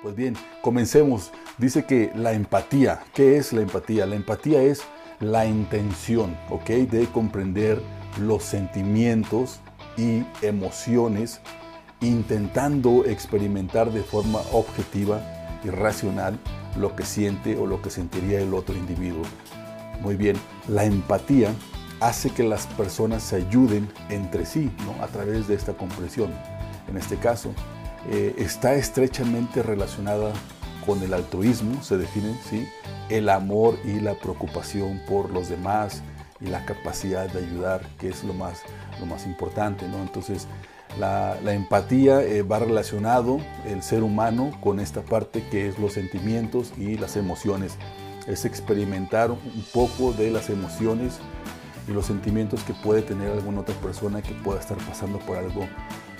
[0.00, 1.32] Pues bien, comencemos.
[1.58, 4.06] Dice que la empatía, ¿qué es la empatía?
[4.06, 4.82] La empatía es
[5.18, 6.68] la intención, ¿ok?
[6.88, 7.82] De comprender
[8.20, 9.58] los sentimientos
[9.96, 11.40] y emociones,
[12.00, 15.20] intentando experimentar de forma objetiva
[15.64, 16.38] y racional
[16.78, 19.24] lo que siente o lo que sentiría el otro individuo.
[20.00, 20.36] Muy bien,
[20.68, 21.52] la empatía
[21.98, 25.02] hace que las personas se ayuden entre sí ¿no?
[25.02, 26.32] a través de esta comprensión.
[26.86, 27.52] En este caso,
[28.10, 30.32] eh, está estrechamente relacionada
[30.86, 32.66] con el altruismo, se define, ¿sí?
[33.08, 36.02] el amor y la preocupación por los demás
[36.40, 38.62] y la capacidad de ayudar, que es lo más,
[39.00, 39.86] lo más importante.
[39.88, 39.98] ¿no?
[39.98, 40.46] Entonces,
[40.98, 46.72] la, empatía eh, va relacionado el ser humano con esta parte que es los sentimientos
[46.76, 47.76] y las emociones.
[48.26, 51.18] Es experimentar un poco de las emociones
[51.86, 55.66] y los sentimientos que puede tener alguna otra persona que pueda estar pasando por algo,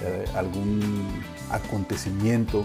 [0.00, 1.06] eh, algún
[1.50, 2.64] acontecimiento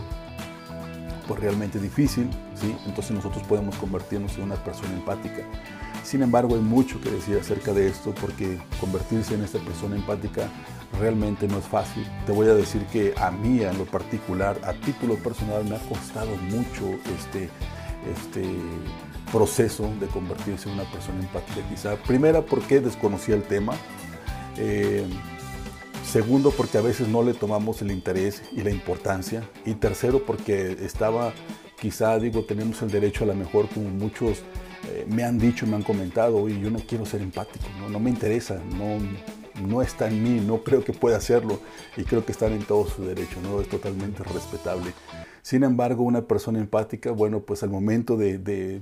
[1.28, 2.76] pues realmente difícil, ¿sí?
[2.86, 5.44] entonces nosotros podemos convertirnos en una persona empática.
[6.04, 10.50] Sin embargo, hay mucho que decir acerca de esto porque convertirse en esta persona empática
[11.00, 12.06] realmente no es fácil.
[12.26, 15.80] Te voy a decir que a mí, en lo particular, a título personal, me ha
[15.80, 17.50] costado mucho este,
[18.14, 18.44] este
[19.32, 21.96] proceso de convertirse en una persona empática quizá.
[21.96, 23.74] Primera porque desconocía el tema.
[24.58, 25.08] Eh,
[26.04, 29.50] segundo porque a veces no le tomamos el interés y la importancia.
[29.66, 31.34] Y tercero porque estaba,
[31.80, 34.44] quizá digo, tenemos el derecho a lo mejor como muchos
[34.90, 38.00] eh, me han dicho, me han comentado, y yo no quiero ser empático, no, no
[38.00, 38.98] me interesa, no,
[39.66, 41.60] no está en mí, no creo que pueda hacerlo
[41.96, 43.62] y creo que están en todo su derecho, ¿no?
[43.62, 44.92] es totalmente respetable.
[45.42, 48.82] Sin embargo, una persona empática, bueno, pues al momento de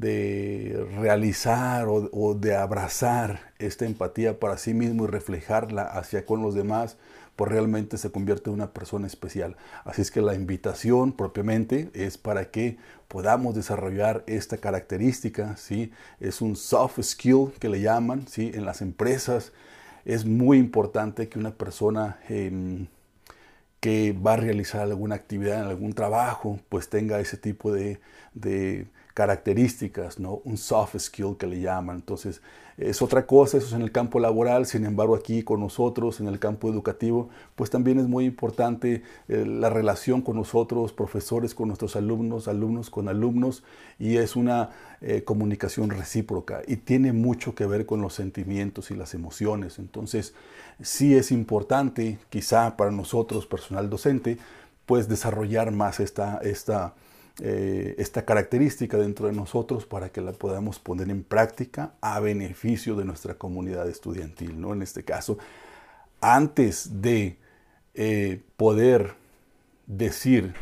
[0.00, 6.96] realizar o, de abrazar esta empatía para sí mismo y reflejarla hacia con los demás,
[7.36, 9.56] pues realmente se convierte en una persona especial.
[9.84, 15.92] Así es que la invitación propiamente es para que podamos desarrollar esta característica, ¿sí?
[16.20, 18.50] Es un soft skill que le llaman, ¿sí?
[18.54, 19.52] En las empresas
[20.04, 22.86] es muy importante que una persona em,
[23.80, 28.00] que va a realizar alguna actividad en algún trabajo, pues tenga ese tipo de
[29.16, 30.42] características, ¿no?
[30.44, 31.96] Un soft skill que le llaman.
[31.96, 32.42] Entonces,
[32.76, 36.28] es otra cosa, eso es en el campo laboral, sin embargo aquí con nosotros, en
[36.28, 41.68] el campo educativo, pues también es muy importante eh, la relación con nosotros, profesores con
[41.68, 43.64] nuestros alumnos, alumnos con alumnos,
[43.98, 48.96] y es una eh, comunicación recíproca y tiene mucho que ver con los sentimientos y
[48.96, 49.78] las emociones.
[49.78, 50.34] Entonces,
[50.82, 54.36] sí es importante, quizá para nosotros, personal docente,
[54.84, 56.92] pues desarrollar más esta, esta
[57.42, 62.96] eh, esta característica dentro de nosotros para que la podamos poner en práctica a beneficio
[62.96, 64.72] de nuestra comunidad estudiantil, ¿no?
[64.72, 65.36] En este caso,
[66.22, 67.36] antes de
[67.94, 69.14] eh, poder
[69.86, 70.54] decir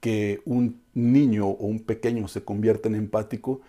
[0.00, 3.60] que un niño o un pequeño se convierta en empático,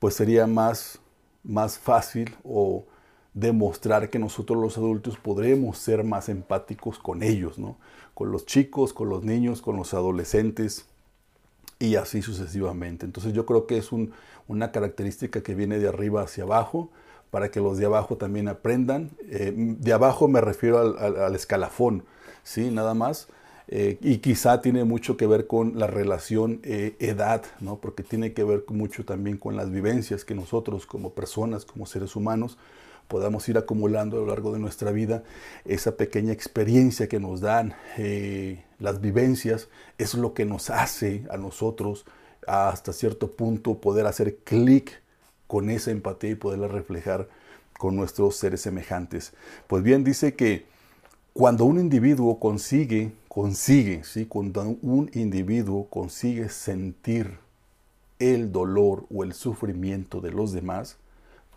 [0.00, 0.98] pues sería más,
[1.44, 2.86] más fácil o
[3.34, 7.76] demostrar que nosotros los adultos podremos ser más empáticos con ellos, ¿no?
[8.14, 10.88] Con los chicos, con los niños, con los adolescentes,
[11.78, 13.06] y así sucesivamente.
[13.06, 13.90] Entonces yo creo que es
[14.46, 16.90] una característica que viene de arriba hacia abajo
[17.30, 19.10] para que los de abajo también aprendan.
[19.28, 22.04] Eh, de abajo me refiero al, escalafón,
[22.42, 22.70] ¿sí?
[22.70, 23.28] Nada más.
[23.70, 27.76] Eh, y quizá tiene mucho que ver con la relación eh, edad, ¿no?
[27.76, 32.16] porque tiene que ver mucho también con las vivencias que nosotros como personas, como seres
[32.16, 32.56] humanos,
[33.08, 35.24] podamos ir acumulando a lo largo de nuestra vida
[35.64, 41.36] esa pequeña experiencia que nos dan eh, las vivencias, es lo que nos hace a
[41.36, 42.04] nosotros
[42.46, 45.02] hasta cierto punto poder hacer clic
[45.46, 47.28] con esa empatía y poderla reflejar
[47.78, 49.32] con nuestros seres semejantes.
[49.66, 50.66] Pues bien, dice que
[51.32, 54.26] cuando un individuo consigue, consigue, ¿sí?
[54.26, 57.38] cuando un individuo consigue sentir
[58.18, 60.98] el dolor o el sufrimiento de los demás,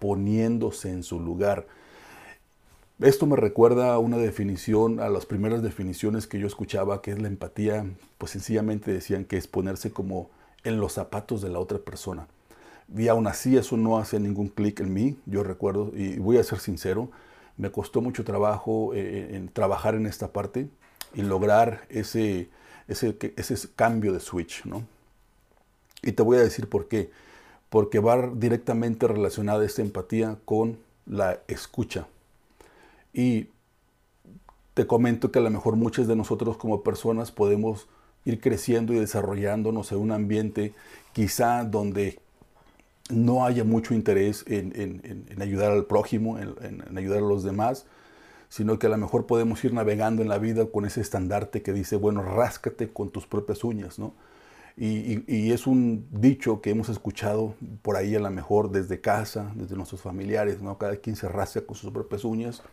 [0.01, 1.67] poniéndose en su lugar.
[3.00, 7.22] Esto me recuerda a una definición, a las primeras definiciones que yo escuchaba, que es
[7.22, 7.85] la empatía,
[8.17, 10.31] pues sencillamente decían que es ponerse como
[10.64, 12.28] en los zapatos de la otra persona.
[12.97, 16.43] Y aún así eso no hace ningún clic en mí, yo recuerdo, y voy a
[16.43, 17.11] ser sincero,
[17.58, 20.67] me costó mucho trabajo eh, en trabajar en esta parte
[21.14, 22.49] y lograr ese,
[22.87, 24.84] ese, ese cambio de switch, ¿no?
[26.02, 27.11] Y te voy a decir por qué
[27.72, 32.06] porque va directamente relacionada esta empatía con la escucha.
[33.14, 33.47] Y
[34.73, 37.88] te comento que a lo mejor muchos de nosotros como personas podemos
[38.26, 40.73] ir creciendo y desarrollándonos en un ambiente
[41.14, 42.20] quizá donde
[43.09, 47.85] no haya mucho interés en, ayudar al prójimo, en, ayudar a los demás,
[48.50, 51.72] sino que a lo mejor podemos ir navegando en la vida con ese estandarte que
[51.72, 54.14] dice, bueno, ráscate con tus propias uñas, ¿no?
[54.78, 59.76] Y, es un dicho que hemos escuchado por ahí a lo mejor desde casa, desde
[59.76, 60.78] nuestros familiares, ¿no?
[60.78, 62.64] Cada quien se rasca con sus propias uñas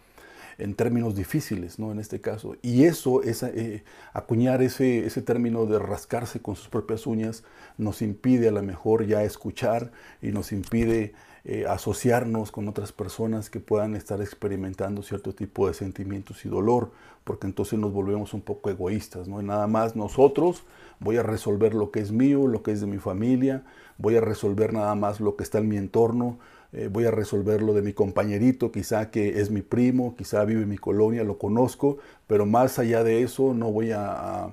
[0.58, 1.92] en términos difíciles, ¿no?
[1.92, 2.56] En este caso.
[2.62, 7.44] Y eso, eh, acuñar ese, ese término de rascarse con sus propias uñas,
[7.76, 11.14] nos impide a lo mejor ya escuchar y nos impide
[11.50, 16.90] eh, asociarnos con otras personas que puedan estar experimentando cierto tipo de sentimientos y dolor,
[17.24, 19.40] porque entonces nos volvemos un poco egoístas, ¿no?
[19.40, 20.64] Nada más nosotros
[21.00, 23.64] voy a resolver lo que es mío, lo que es de mi familia,
[23.96, 26.38] voy a resolver nada más lo que está en mi entorno,
[26.74, 30.64] eh, voy a resolver lo de mi compañerito, quizá que es mi primo, quizá vive
[30.64, 31.96] en mi colonia, lo conozco,
[32.26, 34.52] pero más allá de eso no voy a,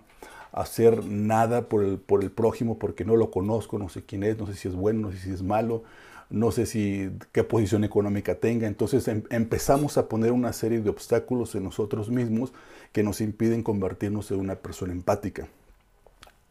[0.53, 4.37] hacer nada por el, por el prójimo porque no lo conozco, no sé quién es,
[4.37, 5.83] no sé si es bueno, no sé si es malo,
[6.29, 8.67] no sé si qué posición económica tenga.
[8.67, 12.53] Entonces em, empezamos a poner una serie de obstáculos en nosotros mismos
[12.91, 15.47] que nos impiden convertirnos en una persona empática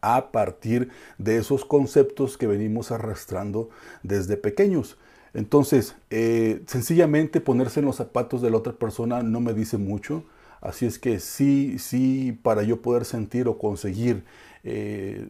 [0.01, 3.69] a partir de esos conceptos que venimos arrastrando
[4.03, 4.97] desde pequeños.
[5.33, 10.23] Entonces, eh, sencillamente ponerse en los zapatos de la otra persona no me dice mucho.
[10.61, 14.23] Así es que sí, sí, para yo poder sentir o conseguir
[14.63, 15.27] eh,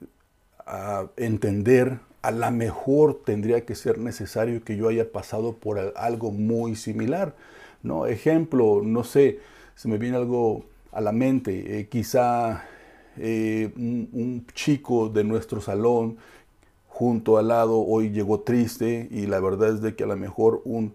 [1.17, 6.75] entender a lo mejor tendría que ser necesario que yo haya pasado por algo muy
[6.75, 7.35] similar.
[7.83, 8.07] ¿no?
[8.07, 9.39] Ejemplo, no sé,
[9.75, 12.63] se me viene algo a la mente, eh, quizá
[13.17, 16.17] eh, un, chico de nuestro salón
[16.87, 20.63] junto al lado hoy llegó triste y la verdad es de que a lo mejor
[20.65, 20.93] un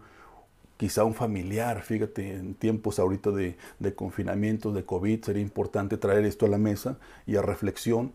[0.78, 6.46] quizá un familiar, fíjate, en tiempos ahorita de, confinamiento, de COVID, sería importante traer esto
[6.46, 8.12] a la mesa y a reflexión.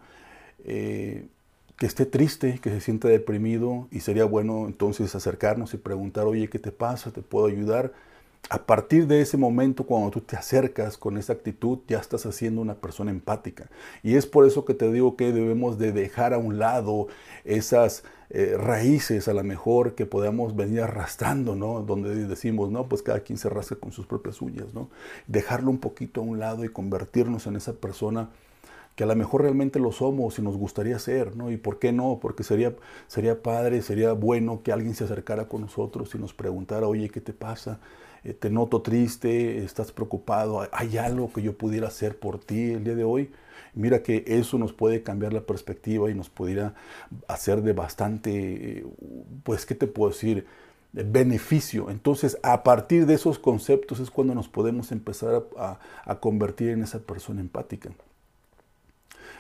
[0.65, 1.27] Eh,
[1.77, 6.49] que esté triste, que se sienta deprimido y sería bueno entonces acercarnos y preguntar, oye,
[6.49, 7.11] ¿qué te pasa?
[7.11, 7.93] ¿Te puedo ayudar?
[8.49, 12.61] A partir de ese momento, cuando tú te acercas con esa actitud, ya estás haciendo
[12.61, 13.69] una persona empática.
[14.03, 17.07] Y es por eso que te digo que debemos de dejar a un lado
[17.43, 21.81] esas eh, raíces a lo mejor que podamos venir arrastrando, ¿no?
[21.81, 24.89] Donde decimos, no, pues cada quien se rasca con sus propias uñas, ¿no?
[25.25, 28.29] Dejarlo un poquito a un lado y convertirnos en esa persona
[28.95, 31.51] que a lo mejor realmente lo somos y nos gustaría ser, ¿no?
[31.51, 32.73] Y por qué no, porque sería,
[33.07, 37.19] sería padre, sería bueno que alguien se acercara con nosotros y nos preguntara, oye, ¿qué
[37.21, 37.79] te pasa?
[38.23, 42.83] Eh, te noto triste, estás preocupado, ¿hay algo que yo pudiera hacer por ti el
[42.85, 43.31] día de hoy?
[43.73, 46.73] Mira que eso nos puede cambiar la perspectiva y nos pudiera
[47.27, 48.85] hacer de bastante,
[49.43, 50.45] pues, ¿qué te puedo decir?
[50.93, 51.89] beneficio.
[51.89, 56.99] Entonces, a partir de esos conceptos es cuando nos podemos empezar a convertir en esa
[56.99, 57.91] persona empática.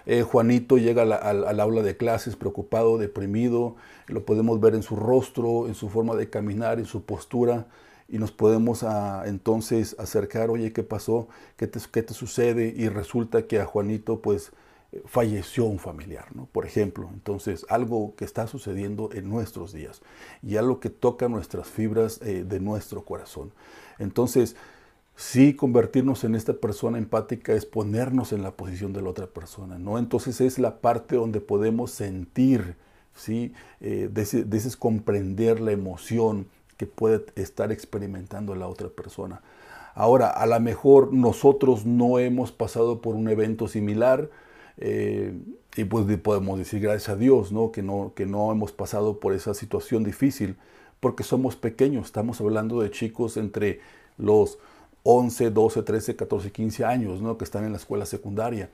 [0.05, 3.75] Eh, Juanito llega al, aula de clases preocupado, deprimido,
[4.07, 7.67] lo podemos ver en su rostro, en su forma de caminar, en su postura,
[8.07, 11.27] y nos podemos ah, entonces acercar, oye, ¿qué pasó?
[11.57, 12.73] ¿Qué te, ¿Qué te, sucede?
[12.75, 14.51] Y resulta que a Juanito pues
[15.05, 16.47] falleció un familiar, ¿no?
[16.51, 20.01] Por ejemplo, entonces algo que está sucediendo en nuestros días
[20.41, 23.51] y algo que toca nuestras fibras eh, de nuestro corazón.
[23.99, 24.55] Entonces,
[25.15, 29.79] Sí, convertirnos en esta persona empática es ponernos en la posición de la otra persona,
[29.79, 29.97] ¿no?
[29.97, 32.75] Entonces es la parte donde podemos sentir,
[33.15, 33.53] ¿sí?
[33.79, 39.41] Eh, de, comprender la emoción que puede estar experimentando la otra persona.
[39.93, 44.29] Ahora, a lo mejor nosotros no hemos pasado por un evento similar
[44.77, 45.33] eh,
[45.77, 47.71] y pues podemos decir gracias a Dios, ¿no?
[47.71, 48.11] Que, ¿no?
[48.15, 50.57] que no hemos pasado por esa situación difícil
[50.99, 53.79] porque somos pequeños, estamos hablando de chicos entre
[54.17, 54.57] los
[55.07, 57.37] 11, 12, 13, 14, 15 años, ¿no?
[57.37, 58.71] Que están en la escuela secundaria.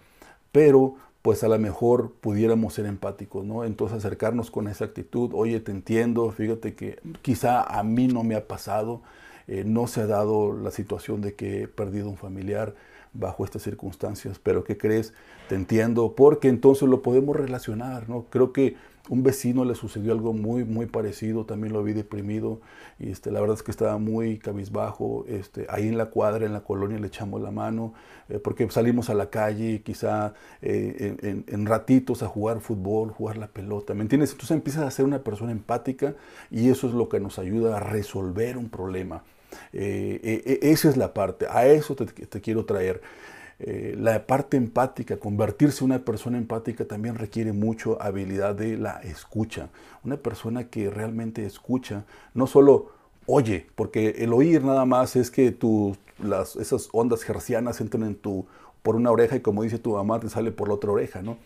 [0.54, 3.66] Pero pues a lo mejor pudiéramos ser empáticos, ¿no?
[3.66, 8.36] Entonces acercarnos con esa actitud, oye, te entiendo, fíjate que quizá a mí no me
[8.36, 9.02] ha pasado,
[9.48, 12.76] eh, no se ha dado la situación de que he perdido un familiar
[13.14, 15.14] bajo estas circunstancias, pero ¿qué crees?
[15.50, 18.26] Te entiendo, porque entonces lo podemos relacionar, ¿no?
[18.30, 18.78] Creo que
[19.10, 22.62] un vecino le sucedió algo muy, muy parecido, también lo vi deprimido
[23.00, 25.26] y este, la verdad es que estaba muy cabizbajo.
[25.28, 27.94] Este, ahí en la cuadra, en la colonia, le echamos la mano
[28.30, 33.48] eh, porque salimos a la calle, quizá eh, en, ratitos a jugar fútbol, jugar la
[33.48, 34.32] pelota, ¿me entiendes?
[34.32, 36.16] Entonces empiezas a ser una persona empática
[36.50, 39.24] y eso es lo que nos ayuda a resolver un problema.
[39.74, 43.02] Eh, esa es la parte, a eso te quiero traer.
[43.64, 49.02] Eh, la parte empática, convertirse en una persona empática también requiere mucho habilidad de la
[49.02, 49.70] escucha.
[50.04, 52.04] Una persona que realmente escucha,
[52.34, 52.90] no solo
[53.28, 58.16] oye, porque el oír nada más es que tu, las, esas ondas gercianas entran en
[58.16, 58.48] tu,
[58.82, 61.38] por una oreja y como dice tu mamá te sale por la otra oreja, ¿no?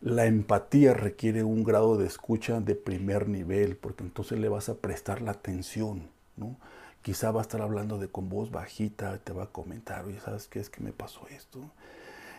[0.00, 4.74] La empatía requiere un grado de escucha de primer nivel, porque entonces le vas a
[4.74, 6.56] prestar la atención, ¿no?
[7.02, 10.46] Quizá va a estar hablando de con voz bajita, te va a comentar, oye, ¿sabes
[10.48, 11.60] qué es que me pasó esto?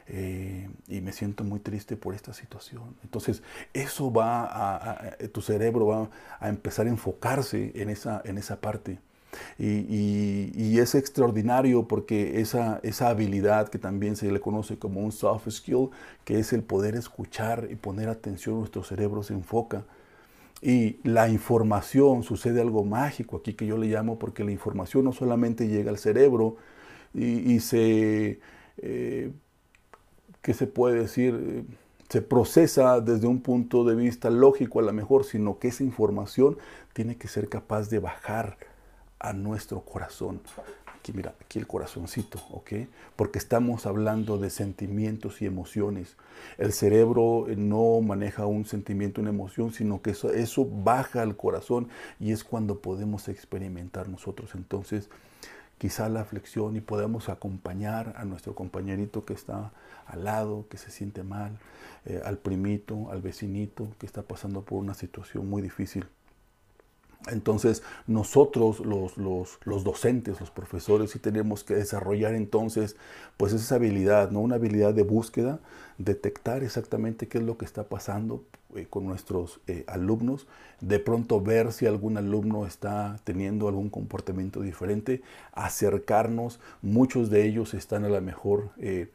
[0.08, 2.96] Eh, y me siento muy triste por esta situación.
[3.04, 3.42] Entonces,
[3.74, 9.00] eso va a, tu cerebro va a empezar a enfocarse en esa, en esa parte.
[9.58, 15.50] Y, es extraordinario porque esa, esa habilidad que también se le conoce como un soft
[15.50, 15.90] skill,
[16.26, 19.86] que es el poder escuchar y poner atención, nuestro cerebro se enfoca.
[20.64, 25.12] Y la información, sucede algo mágico aquí que yo le llamo porque la información no
[25.12, 26.56] solamente llega al cerebro
[27.14, 28.40] y, se,
[28.78, 29.32] eh,
[30.42, 31.66] ¿qué se puede decir?
[32.14, 36.60] se procesa desde un punto de vista lógico a lo mejor, sino que esa información
[36.94, 38.58] tiene que ser capaz de bajar
[39.20, 40.40] a nuestro corazón.
[41.04, 42.88] Aquí, mira, aquí el corazoncito, ¿ok?
[43.18, 46.16] Porque estamos hablando de sentimientos y emociones.
[46.58, 51.90] El cerebro no maneja un sentimiento, una emoción, sino que eso, eso baja al corazón
[52.22, 54.56] y es cuando podemos experimentar nosotros.
[54.56, 55.10] Entonces,
[55.78, 59.74] quizá la flexión y podemos acompañar a nuestro compañerito que está
[60.06, 61.60] al lado, que se siente mal,
[62.06, 66.06] eh, al primito, al vecinito que está pasando por una situación muy difícil.
[67.32, 72.96] Entonces nosotros los, los, docentes, los profesores, sí tenemos que desarrollar entonces
[73.38, 74.42] pues esa habilidad, ¿no?
[74.42, 75.60] Una habilidad de búsqueda,
[75.98, 78.44] detectar exactamente qué es lo que está pasando
[78.76, 80.48] eh, con nuestros eh, alumnos,
[80.82, 85.22] de pronto ver si algún alumno está teniendo algún comportamiento diferente,
[85.54, 88.70] acercarnos, muchos de ellos están a lo mejor...
[88.78, 89.10] Eh,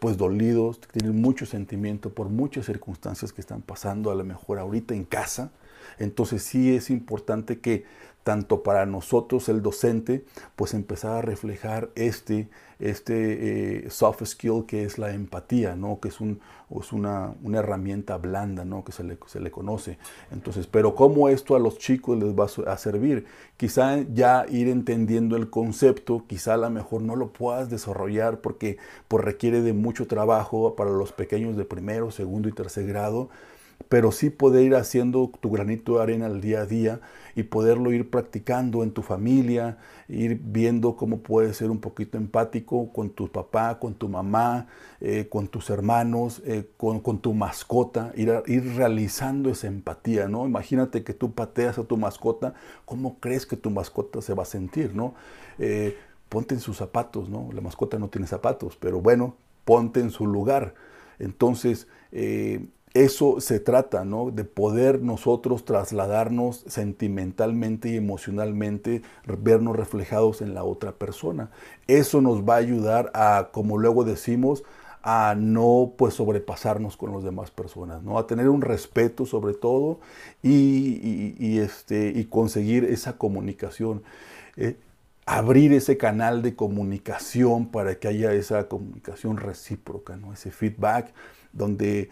[0.00, 4.94] pues dolidos, tienen mucho sentimiento por muchas circunstancias que están pasando a lo mejor ahorita
[4.94, 5.50] en casa,
[5.98, 7.84] entonces sí es importante que
[8.24, 10.24] tanto para nosotros el docente,
[10.56, 12.48] pues empezar a reflejar este,
[12.80, 16.00] este eh, soft skill que es la empatía, ¿no?
[16.00, 16.40] que es, un,
[16.80, 18.82] es una, una, herramienta blanda ¿no?
[18.82, 19.98] que se le, se le, conoce.
[20.32, 23.26] Entonces, pero ¿cómo esto a los chicos les va a servir?
[23.58, 28.78] Quizá ya ir entendiendo el concepto, quizá a lo mejor no lo puedas desarrollar porque
[29.06, 33.28] pues, requiere de mucho trabajo para los pequeños de primero, segundo y tercer grado,
[33.88, 37.00] pero sí poder ir haciendo tu granito de arena al día a día
[37.36, 39.78] y poderlo ir practicando en tu familia,
[40.08, 44.66] ir viendo cómo puedes ser un poquito empático con tu papá, con tu mamá,
[45.00, 50.46] eh, con tus hermanos, eh, con, tu mascota, ir, ir realizando esa empatía, ¿no?
[50.46, 52.54] Imagínate que tú pateas a tu mascota,
[52.84, 55.14] ¿cómo crees que tu mascota se va a sentir, ¿no?
[55.58, 55.96] Eh,
[56.28, 57.50] ponte en sus zapatos, ¿no?
[57.52, 60.74] La mascota no tiene zapatos, pero bueno, ponte en su lugar.
[61.18, 61.86] Entonces,
[62.94, 64.30] eso se trata, ¿no?
[64.30, 71.50] De poder nosotros trasladarnos sentimentalmente y emocionalmente, vernos reflejados en la otra persona.
[71.88, 74.62] Eso nos va a ayudar a, como luego decimos,
[75.02, 78.16] a no pues sobrepasarnos con las demás personas, ¿no?
[78.18, 79.98] A tener un respeto sobre todo
[80.42, 84.02] y, este, y conseguir esa comunicación.
[84.56, 84.76] Eh,
[85.26, 90.32] abrir ese canal de comunicación para que haya esa comunicación recíproca, ¿no?
[90.32, 91.12] Ese feedback
[91.52, 92.10] donde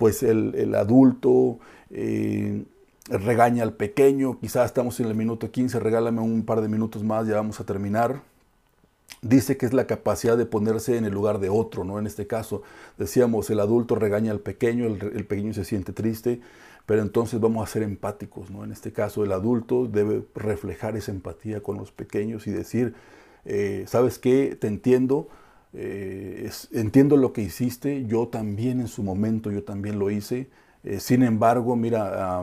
[0.00, 1.58] pues el, adulto
[1.90, 2.64] eh,
[3.10, 7.26] regaña al pequeño, quizás estamos en el minuto 15, regálame un par de minutos más,
[7.26, 8.22] ya vamos a terminar.
[9.20, 11.98] Dice que es la capacidad de ponerse en el lugar de otro, ¿no?
[11.98, 12.62] En este caso,
[12.96, 16.40] decíamos, el adulto regaña al pequeño, el, pequeño se siente triste,
[16.86, 18.64] pero entonces vamos a ser empáticos, ¿no?
[18.64, 22.94] En este caso, el adulto debe reflejar esa empatía con los pequeños y decir,
[23.44, 24.56] eh, ¿sabes qué?
[24.58, 25.28] Te entiendo,
[25.72, 30.50] eh, entiendo lo que hiciste, yo también en su momento, yo también lo hice.
[30.82, 32.42] Eh, sin embargo, mira,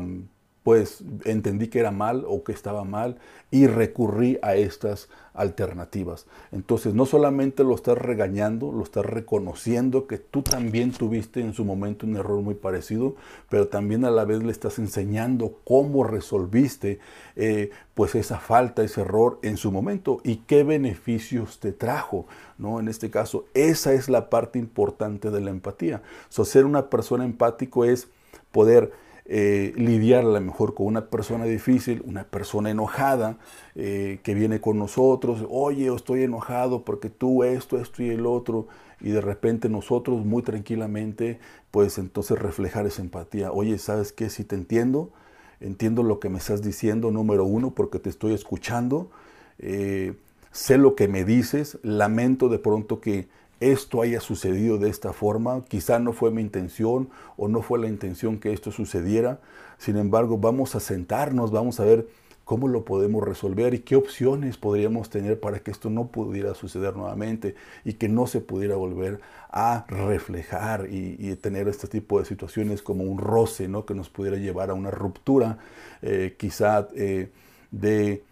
[0.68, 3.20] pues entendí que era mal o que estaba mal
[3.52, 6.26] y recurrí a estas alternativas.
[6.52, 11.64] Entonces, no solamente lo estás regañando, lo estás reconociendo que tú también tuviste en su
[11.64, 13.16] momento un error muy parecido,
[13.48, 17.00] pero también a la vez le estás enseñando cómo resolviste
[17.38, 22.26] eh, pues esa falta, ese error en su momento y qué beneficios te trajo.
[22.58, 22.82] ¿no?
[22.82, 26.02] En este caso, esa es la parte importante de la empatía.
[26.28, 28.10] So, ser una persona empático es
[28.52, 33.38] poder eh, lidiar a lo mejor con una persona difícil, una persona enojada
[33.76, 38.68] eh, que viene con nosotros, oye, estoy enojado porque tú esto, esto y el otro,
[39.02, 41.40] y de repente nosotros muy tranquilamente,
[41.72, 44.30] pues entonces reflejar esa empatía, oye, ¿sabes qué?
[44.30, 45.12] Si te entiendo,
[45.60, 49.12] entiendo lo que me estás diciendo, número uno, porque te estoy escuchando,
[49.60, 50.14] eh,
[50.52, 53.28] sé lo que me dices, lamento de pronto que
[53.60, 55.64] esto haya sucedido de esta forma.
[55.68, 59.40] Quizá no fue mi intención o no fue la intención que esto sucediera.
[59.78, 62.08] Sin embargo, vamos a sentarnos, vamos a ver
[62.48, 66.96] cómo lo podemos resolver y qué opciones podríamos tener para que esto no pudiera suceder
[66.96, 72.82] nuevamente y que no se pudiera volver a reflejar y, tener este tipo de situaciones
[72.82, 73.86] como un roce, ¿no?
[73.86, 75.58] que nos pudiera llevar a una ruptura,
[76.02, 77.32] eh, quizá eh,
[77.72, 78.24] de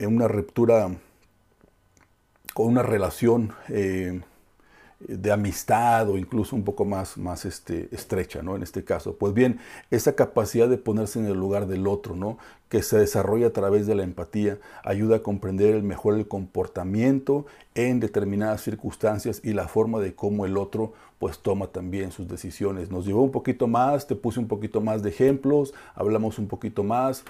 [0.00, 0.90] una ruptura
[2.64, 4.20] una relación eh,
[5.00, 8.56] de amistad o incluso un poco más, más este, estrecha, ¿no?
[8.56, 9.16] En este caso.
[9.16, 9.58] Pues bien,
[9.90, 12.38] esa capacidad de ponerse en el lugar del otro, ¿no?
[12.70, 18.00] Que se desarrolla a través de la empatía, ayuda a comprender mejor el comportamiento en
[18.00, 22.90] determinadas circunstancias y la forma de cómo el otro pues toma también sus decisiones.
[22.90, 26.82] Nos llevó un poquito más, te puse un poquito más de ejemplos, hablamos un poquito
[26.82, 27.24] más.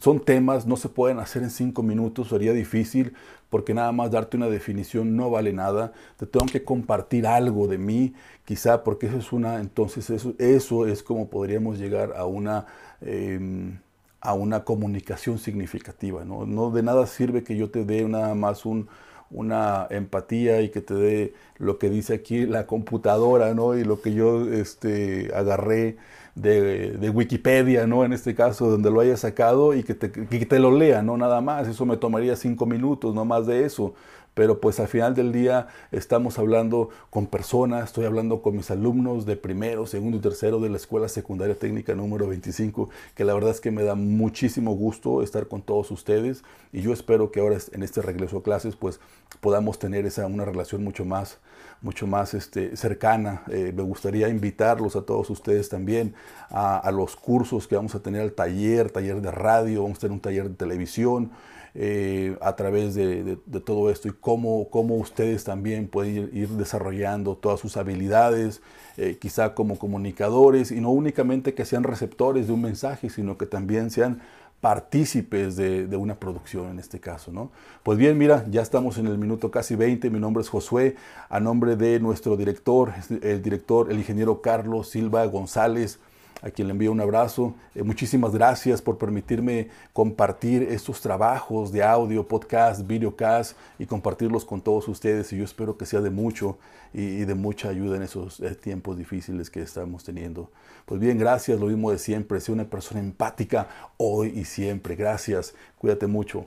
[0.00, 3.12] son temas, no se pueden hacer en cinco minutos, sería difícil
[3.50, 5.92] porque nada más darte una definición no vale nada.
[6.16, 8.14] Te tengo que compartir algo de mí,
[8.46, 12.66] quizá porque eso es una, entonces eso, eso es como podríamos llegar a una...
[13.02, 13.78] Em,
[14.20, 16.24] a una comunicación significativa.
[16.24, 16.46] ¿no?
[16.46, 18.88] no de nada sirve que yo te dé nada más un,
[19.30, 23.76] una empatía y que te dé lo que dice aquí la computadora, ¿no?
[23.76, 25.96] Y lo que yo este, agarré
[26.34, 28.04] de, de, Wikipedia, ¿no?
[28.04, 31.16] En este caso, donde lo haya sacado y que te, que te lo lea, ¿no?
[31.16, 33.94] Nada más, eso me tomaría cinco minutos, no más de eso
[34.38, 39.26] pero pues al final del día estamos hablando con personas, estoy hablando con mis alumnos
[39.26, 43.50] de primero, segundo y tercero de la Escuela Secundaria Técnica número 25, que la verdad
[43.50, 47.58] es que me da muchísimo gusto estar con todos ustedes y yo espero que ahora
[47.72, 49.00] en este regreso a clases pues
[49.40, 51.38] podamos tener esa una relación mucho más
[51.80, 53.42] mucho más este, cercana.
[53.48, 56.14] Eh, me gustaría invitarlos a todos ustedes también
[56.50, 60.00] a, a los cursos que vamos a tener, al taller, taller de radio, vamos a
[60.02, 61.30] tener un taller de televisión,
[61.74, 67.76] eh, a través de, todo esto y cómo, ustedes también pueden ir, desarrollando todas sus
[67.76, 68.60] habilidades,
[68.96, 73.46] eh, quizá como comunicadores, y no únicamente que sean receptores de un mensaje, sino que
[73.46, 74.20] también sean
[74.60, 77.50] partícipes de, una producción en este caso, ¿no?
[77.84, 80.96] Pues bien, mira, ya estamos en el minuto casi 20, mi nombre es Josué,
[81.28, 86.00] a nombre de nuestro director, el director, el ingeniero Carlos Silva González,
[86.42, 87.54] a quien le envío un abrazo.
[87.74, 94.60] Eh, muchísimas gracias por permitirme compartir estos trabajos de audio, podcast, videocast y compartirlos con
[94.60, 95.32] todos ustedes.
[95.32, 96.58] Y yo espero que sea de mucho
[96.92, 100.50] y, de mucha ayuda en esos eh, tiempos difíciles que estamos teniendo.
[100.86, 102.40] Pues bien, gracias, lo mismo de siempre.
[102.40, 104.96] Sé una persona empática hoy y siempre.
[104.96, 106.46] Gracias, cuídate mucho.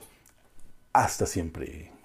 [0.92, 2.01] Hasta siempre.